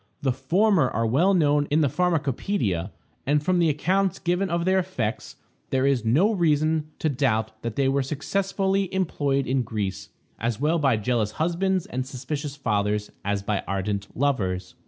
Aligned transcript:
The 0.23 0.31
former 0.31 0.89
are 0.89 1.05
well 1.05 1.35
known 1.35 1.67
in 1.69 1.81
the 1.81 1.87
pharmacopoeia, 1.87 2.89
and 3.27 3.43
from 3.43 3.59
the 3.59 3.69
accounts 3.69 4.17
given 4.17 4.49
of 4.49 4.65
their 4.65 4.79
effects, 4.79 5.35
there 5.69 5.85
is 5.85 6.03
no 6.03 6.31
reason 6.33 6.87
to 6.97 7.07
doubt 7.07 7.61
that 7.61 7.75
they 7.75 7.87
were 7.87 8.01
successfully 8.01 8.91
employed 8.91 9.45
in 9.45 9.61
Greece, 9.61 10.09
as 10.39 10.59
well 10.59 10.79
by 10.79 10.97
jealous 10.97 11.33
husbands 11.33 11.85
and 11.85 12.03
suspicious 12.03 12.55
fathers 12.55 13.11
as 13.23 13.43
by 13.43 13.63
ardent 13.67 14.07
lovers. 14.17 14.73